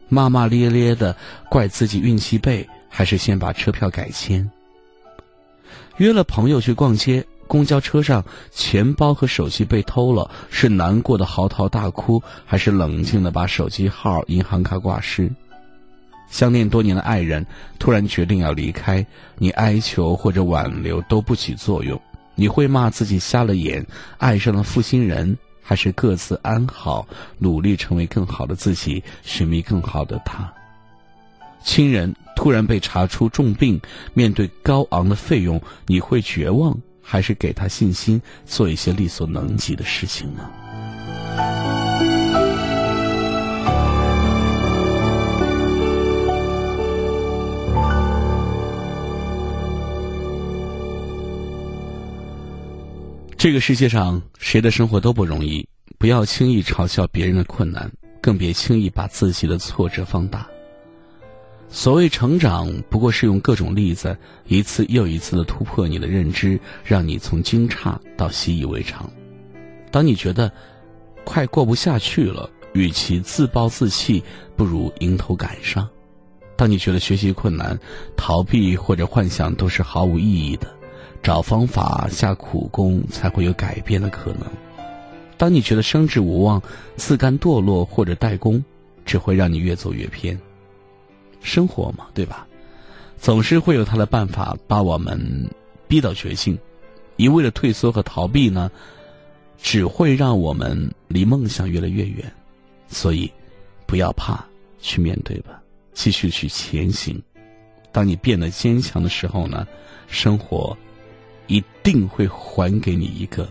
[0.08, 1.14] 骂骂咧咧的
[1.50, 4.50] 怪自己运气背，还是先把车票改签？
[5.98, 15.30] 约了朋友去逛街，公交车上钱包和手机被偷了，是难过的嚎啕大哭，还是冷静的把手机号、银行卡挂失？
[16.30, 17.46] 相恋多年的爱人
[17.78, 19.06] 突然决定要离开，
[19.38, 22.02] 你哀求或者挽留都不起作用，
[22.42, 23.86] 你会骂自己瞎了眼，
[24.18, 25.38] 爱上了负心人。
[25.64, 30.52] 还是各自安好，努力成为更好的自己，寻觅更好的他。
[31.64, 33.80] 亲人突然被查出重病，
[34.16, 40.50] 面对高昂的费用，你会绝望，还是给他信心，做一些力所能及的事情呢？
[53.42, 55.68] 这个世界上，谁的生活都不容易。
[55.98, 60.48] 不要轻易嘲笑别人的困难，更别轻易把自己的挫折放大。
[61.68, 64.16] 所谓成长，不过是用各种例子，
[64.46, 69.10] 一次又一次的突破你的认知，让你从惊诧到习以为常。
[69.90, 70.52] 当你觉得
[71.24, 74.24] 快过不下去了，与其自暴自弃，
[74.56, 75.90] 不如迎头赶上。
[76.56, 77.80] 当你觉得学习困难，
[78.16, 80.72] 逃避或者幻想都是毫无意义的。
[81.24, 84.44] 找方法下苦功，才会有改变的可能。
[85.38, 86.62] 当你觉得升职无望、
[86.96, 88.64] 自甘堕落或者怠工，
[89.06, 90.40] 只会让你越走越偏。
[91.42, 92.48] 生活嘛，对吧？
[93.20, 95.50] 总是会有他的办法把我们
[95.88, 96.58] 逼到绝境。
[97.18, 98.72] 一味的退缩和逃避呢，
[99.60, 102.32] 只会让我们离梦想越来越远。
[102.88, 103.32] 所以，
[103.86, 104.44] 不要怕，
[104.80, 105.62] 去面对吧，
[105.94, 107.22] 继续去前行。
[107.92, 109.68] 当你变得坚强的时候呢，
[110.08, 110.76] 生活。
[111.52, 113.46] 一定会还给你一个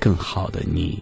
[0.00, 0.98] 更好的你。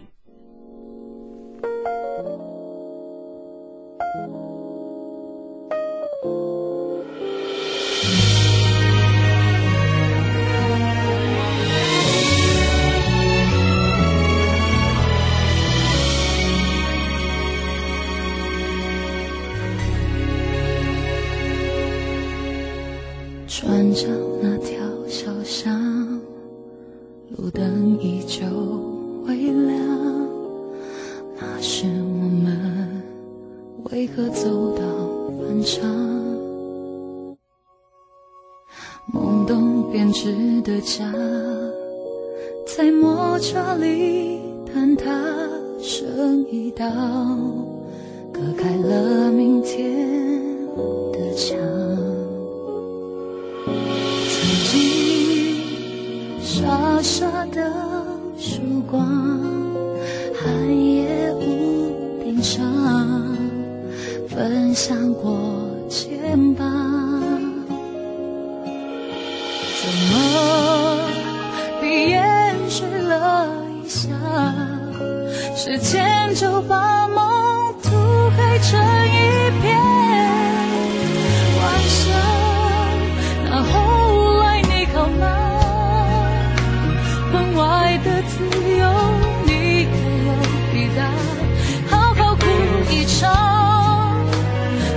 [93.07, 93.31] 唱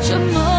[0.02, 0.49] 什么？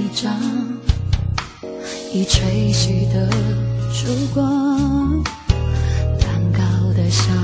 [0.00, 0.34] 一张。
[2.12, 3.28] 已吹熄的
[3.92, 5.22] 烛光，
[6.18, 6.60] 蛋糕
[6.94, 7.36] 的香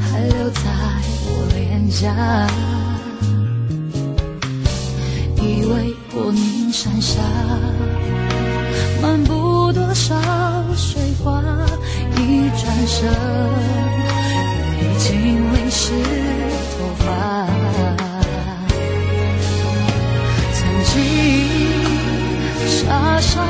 [0.00, 0.62] 还留在
[1.26, 2.46] 我脸颊。
[5.36, 7.20] 以为过宁山下，
[9.02, 10.14] 漫步多少
[10.76, 11.42] 水花，
[12.16, 13.10] 一转身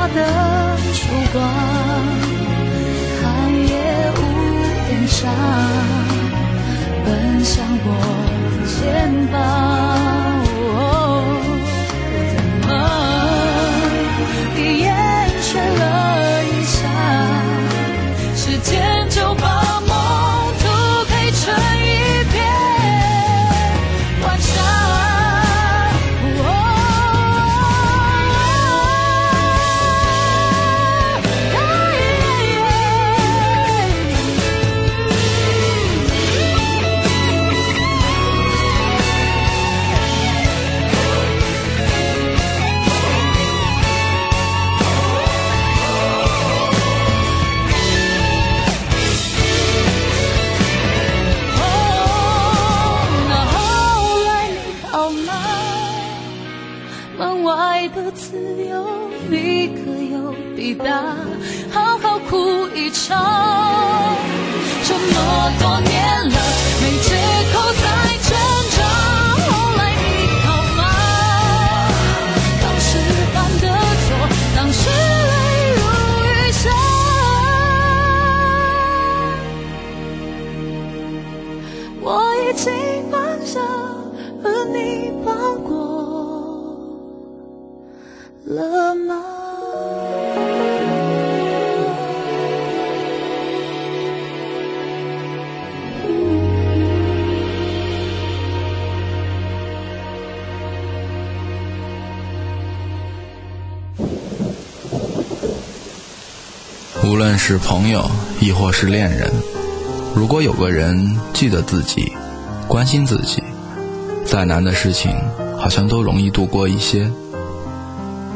[0.09, 1.43] 的曙光，
[3.21, 3.23] 寒
[3.67, 3.71] 夜
[4.17, 4.19] 屋
[4.89, 5.31] 顶上，
[7.05, 7.87] 奔向我
[8.65, 9.82] 肩膀。
[107.45, 109.29] 是朋友，亦或是恋人，
[110.15, 112.15] 如果有个人记得自己，
[112.69, 113.43] 关心自己，
[114.25, 115.13] 再难的事情
[115.59, 117.11] 好像都容易度过一些。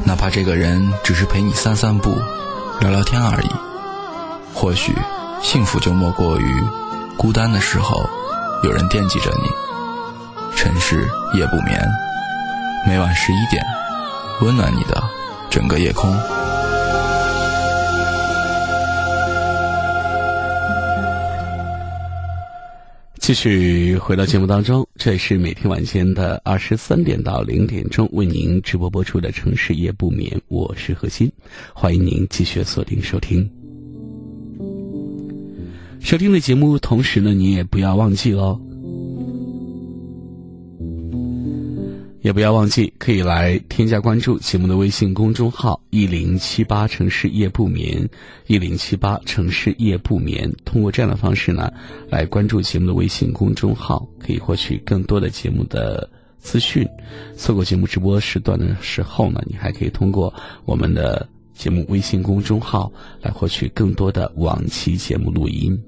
[0.04, 2.18] 哪怕这个人只是陪你散散步、
[2.82, 3.50] 聊聊天而已，
[4.54, 4.94] 或许
[5.42, 6.62] 幸福就莫过于
[7.16, 8.06] 孤单的时候
[8.66, 9.50] 有人惦记着你。
[10.54, 11.82] 城市夜不眠，
[12.86, 13.66] 每晚十一点，
[14.42, 15.02] 温暖你的
[15.50, 16.14] 整个夜空。
[23.28, 31.30] 继续回到节目当中，这是每天晚间的二十三点到零点钟为您直播播出的《城市夜不眠》，我是何欣，
[31.74, 33.52] 欢迎您继续锁定收听。
[36.00, 38.62] 收听的节目，同时呢，你也不要忘记哦，
[42.28, 48.06] 也不要忘记可以来添加关注节目的微信公众号“一零七八城市夜不眠”，
[48.48, 50.54] 一零七八城市夜不眠。
[50.66, 51.72] 通过这样的方式呢，
[52.10, 56.86] 来关注节目的微信公众号，可以获取更多的节目的资讯。
[57.38, 60.34] 错过节目直播时段的时候呢，你还可以通过
[60.66, 65.82] 我们的节目微信公众号来获取更多的往期节目录音。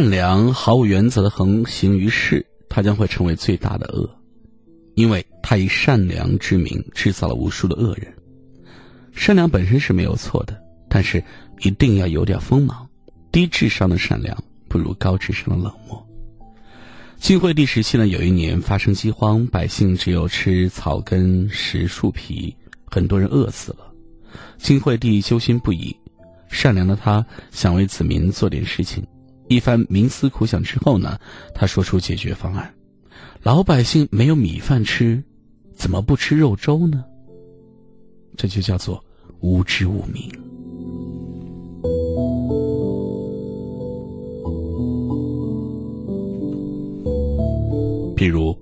[0.00, 4.08] 善良毫无原则的横行于世，他将会成为最大的恶，
[4.94, 8.10] 因为他以善良之名制造了无数的恶人。
[9.12, 11.22] 善良本身是没有错的，但是
[11.58, 12.88] 一定要有点锋芒。
[13.30, 14.34] 低智商的善良
[14.70, 16.02] 不如高智商的冷漠。
[17.18, 23.92] 晋惠帝时期呢，有一年发生饥荒，百姓只有吃草根、食树皮，很多人饿死了。
[24.56, 25.94] 晋惠帝揪心不已。
[26.48, 29.06] 善良的他想为子民做点事情，
[29.50, 31.18] 一番冥思苦想之后呢，
[31.52, 32.72] 他说出解决方案：
[33.42, 35.20] 老百姓没有米饭吃，
[35.74, 37.04] 怎么不吃肉粥呢？
[38.36, 39.04] 这就叫做
[39.40, 40.30] 无知无明。
[48.14, 48.56] 比如，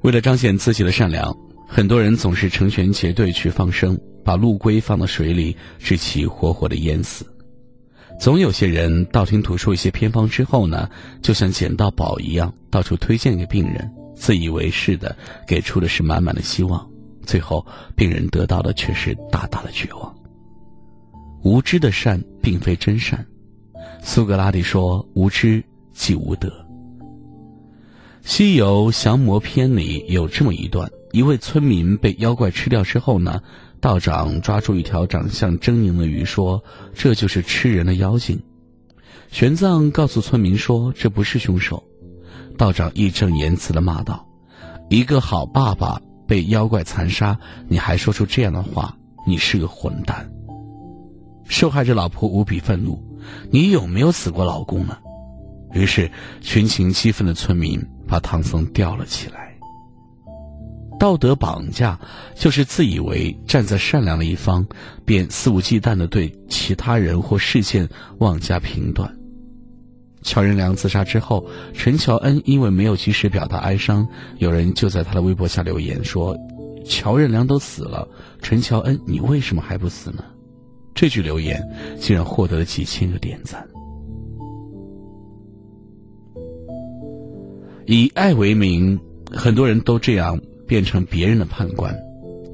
[0.00, 1.32] 为了彰显自己的善良，
[1.68, 3.96] 很多人总是成群结队去放生。
[4.24, 7.24] 把陆龟放到水里，使其活活的淹死。
[8.20, 10.90] 总有些人道听途说一些偏方之后呢，
[11.22, 15.16] 就像捡到宝一样，到处推荐给病人，自以为是的
[15.46, 16.86] 给出的是满满的希望，
[17.24, 17.66] 最后
[17.96, 20.14] 病人得到的却是大大的绝望。
[21.42, 23.24] 无知的善并非真善，
[24.02, 25.64] 苏格拉底说：“无知
[25.94, 26.48] 即无德。”
[28.28, 33.40] 《西游降魔篇》里有这么一段：一位村民被妖怪吃掉之后呢。
[33.80, 36.62] 道长抓住一条长相狰狞的鱼，说
[36.92, 38.38] ：“这就是吃人的妖精。”
[39.32, 41.82] 玄奘告诉村民说：“这不是凶手。”
[42.58, 44.28] 道长义正言辞的骂道
[44.90, 48.94] ：“一个好爸爸被妖怪残杀，你还说出这样的话，
[49.26, 50.30] 你是个混蛋！”
[51.48, 53.02] 受害者老婆无比愤怒
[53.50, 54.98] ：“你有没有死过老公呢？”
[55.72, 56.10] 于是
[56.42, 59.39] 群情激愤的村民把唐僧吊了起来。
[61.00, 61.98] 道德绑架，
[62.36, 64.66] 就是自以为站在善良的一方，
[65.06, 67.88] 便肆无忌惮的对其他人或事件
[68.18, 69.10] 妄加评断。
[70.20, 76.36] 乔任梁自杀之后，陈乔恩因为没有及时表达哀伤，有人就在他的微博下留言说
[76.84, 78.06] ：“乔任梁都死了，
[78.42, 80.22] 陈乔恩你为什么还不死呢？”
[80.94, 81.66] 这句留言
[81.98, 83.66] 竟然获得了几千个点赞。
[87.86, 89.00] 以爱为名，
[89.32, 90.38] 很多人都这样。
[90.70, 91.92] 变成别人的判官，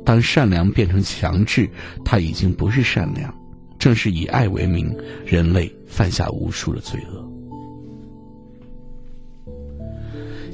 [0.03, 1.69] 当善良变成强制，
[2.03, 3.31] 它已经不是善良。
[3.79, 4.91] 正是以爱为名，
[5.27, 7.31] 人类犯下无数的罪恶。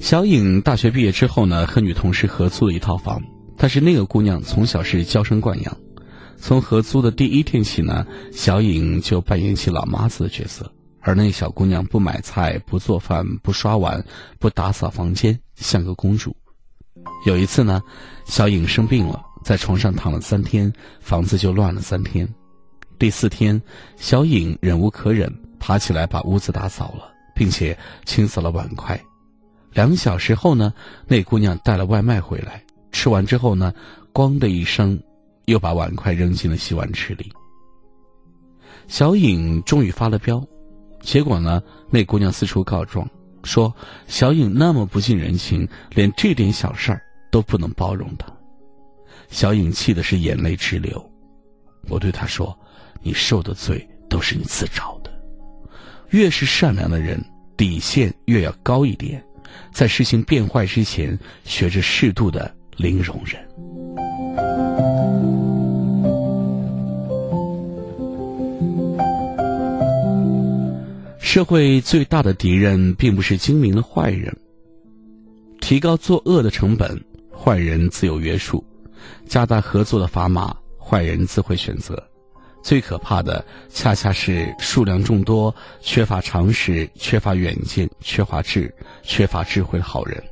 [0.01, 3.23] 小颖大学毕业之后呢，和女同事合租了一套房。
[3.57, 5.77] 但是那个姑娘从小是娇生惯养，
[6.37, 10.69] 从合租的第一天起呢，小颖就扮演起老妈子的角色。
[11.01, 14.05] 而那小姑娘不买菜、不做饭、不刷碗、
[14.41, 16.35] 不打扫房间，像个公主。
[17.25, 17.81] 有一次呢，
[18.25, 22.29] 小颖生病了，在床上躺了三天，房子就乱了三天。
[22.99, 23.61] 第四天，
[23.97, 29.01] 小颖忍无可忍，爬起来把屋子打扫了，并且清扫了碗筷。
[29.73, 30.73] 两小时后呢，
[31.07, 33.73] 那姑娘带了外卖回来，吃完之后呢，
[34.13, 35.01] 咣的一声，
[35.47, 37.33] 又把碗筷扔进了洗碗池里。
[38.87, 40.45] 小颖终于发了飙，
[41.01, 43.09] 结果呢，那姑娘四处告状。
[43.45, 43.75] 说
[44.07, 48.27] 小颖那么不近人情，连这点小事儿都不能包容她。
[49.31, 51.11] 小颖气的是眼泪直流。
[51.89, 52.57] 我对她说
[53.03, 55.11] ：“你受的罪都是你自找的。
[56.11, 57.23] 越是善良的人，
[57.57, 59.25] 底线越要高一点，
[59.73, 63.43] 在事情变坏之前，学着适度的零容忍。”
[71.33, 74.37] 社会最大的敌人并不是精明的坏人。
[75.63, 77.03] 提高作恶的成本，
[77.35, 78.63] 坏人自有约束；
[79.27, 81.99] 加大合作的砝码，坏人自会选择。
[82.63, 88.71] 最可怕的，恰恰是数量众多、缺乏常识、缺乏远见、缺乏智、
[89.03, 90.23] 缺乏智慧的好人。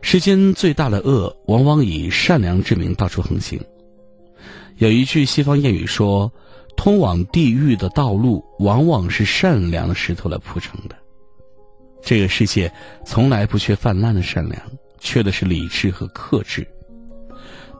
[0.00, 3.60] 世间最大的恶，往往以善良之名到处横行。
[4.78, 6.28] 有一句西方谚语说。
[6.78, 10.96] 通往地狱的道路，往往是善良的石头来铺成的。
[12.00, 12.72] 这个世界
[13.04, 14.62] 从来不缺泛滥的善良，
[14.98, 16.66] 缺的是理智和克制。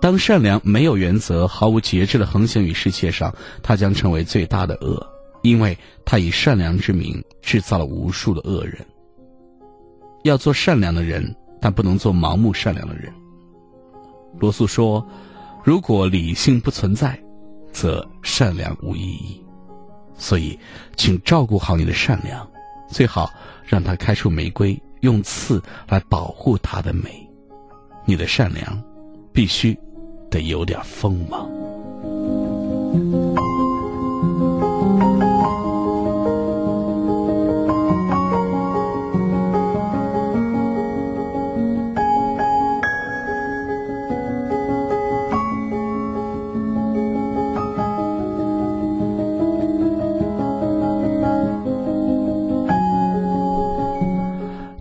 [0.00, 5.14] 当善良没有原则、毫无节制的横行于世界上，它将成为最大的恶。
[5.42, 8.84] 因为他以善良之名制造了无数的恶人。
[10.24, 13.12] 要做善良的人，但不能做盲目善良的人。
[14.40, 15.06] 罗素说
[15.64, 17.16] ：“如果理性不存在，
[17.72, 19.44] 则善良无意义。
[20.16, 20.58] 所以，
[20.96, 22.48] 请照顾好你的善良，
[22.88, 23.30] 最好
[23.64, 27.24] 让它开出玫瑰，用刺来保护它的美。
[28.04, 28.82] 你的善良，
[29.32, 29.78] 必须
[30.30, 31.48] 得有点锋芒。”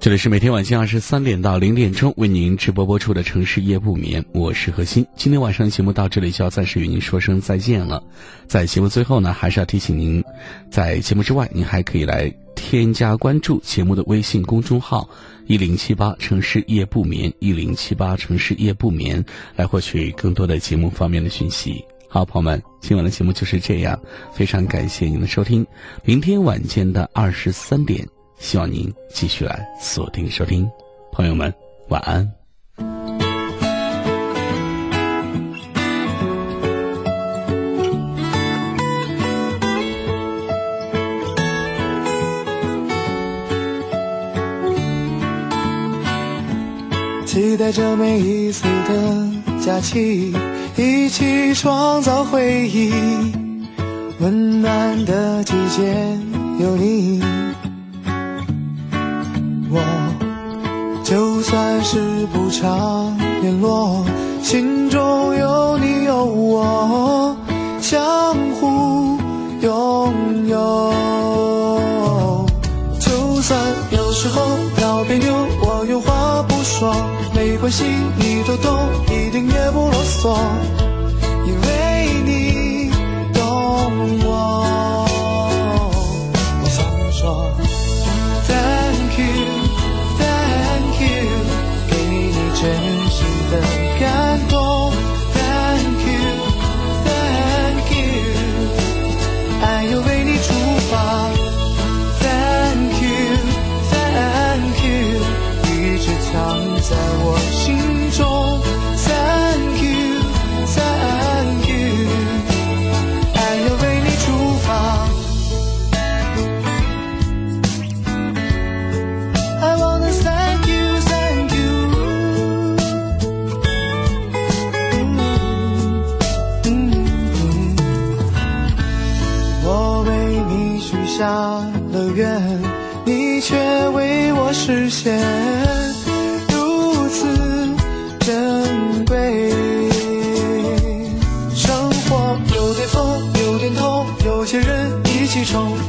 [0.08, 5.06] 这里是每天晚间二十三点到零点钟为您直播播出的城市夜不眠，我是何欣。
[5.18, 8.02] 今天晚上的节目到这里就要暂时与您说声再见了。
[8.48, 10.24] 在节目最后呢，还是要提醒您，
[10.72, 15.10] 在节目之外，您还可以来添加关注节目的微信公众号
[15.46, 19.22] “一零七八城市夜不眠”，一零七八城市夜不眠，
[19.58, 21.84] 来获取更多的节目方面的讯息。
[22.08, 24.00] 好，朋友们，今晚的节目就是这样，
[24.34, 25.68] 非常感谢您的收听。
[26.06, 28.08] 明天晚间的二十三点。
[28.40, 30.70] 希望您继续来锁定收听，
[31.12, 31.54] 朋友们
[31.90, 32.32] 晚安。
[47.26, 49.30] 期待着每一次的
[49.64, 50.34] 假期，
[50.76, 52.92] 一起创造回忆，
[54.20, 55.84] 温暖的季节
[56.60, 57.22] 有你。
[59.70, 59.80] 我
[61.04, 64.06] 就算是不常联络，
[64.42, 67.36] 心中有你有我，
[67.82, 69.18] 相互
[69.62, 70.94] 拥有。
[73.00, 73.60] 就算
[73.92, 74.42] 有时候
[74.82, 76.96] 闹别扭，我有话不说，
[77.34, 77.84] 没关系，
[78.18, 78.74] 你都懂，
[79.06, 80.38] 一点也不啰嗦，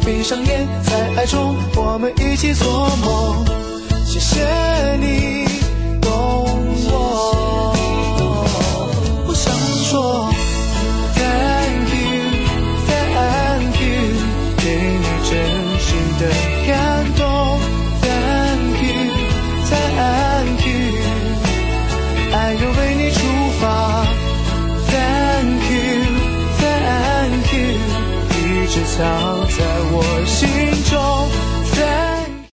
[0.08, 2.66] 闭上眼，在爱中我们一起做
[3.04, 3.44] 梦。
[4.06, 4.67] 谢谢